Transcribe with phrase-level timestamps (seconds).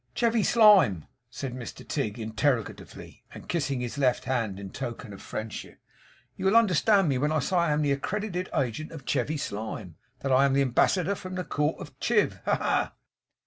[0.15, 5.77] 'Chevy Slyme?' said Mr Tigg, interrogatively, and kissing his left hand in token of friendship.
[6.35, 9.37] 'You will understand me when I say that I am the accredited agent of Chevy
[9.37, 12.39] Slyme; that I am the ambassador from the court of Chiv?
[12.45, 12.93] Ha ha!